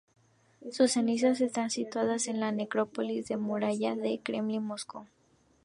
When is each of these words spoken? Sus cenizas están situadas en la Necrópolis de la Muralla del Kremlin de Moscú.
Sus 0.71 0.93
cenizas 0.93 1.41
están 1.41 1.69
situadas 1.69 2.27
en 2.27 2.39
la 2.39 2.51
Necrópolis 2.51 3.27
de 3.27 3.35
la 3.35 3.41
Muralla 3.41 3.95
del 3.95 4.19
Kremlin 4.23 4.59
de 4.61 4.65
Moscú. 4.69 5.05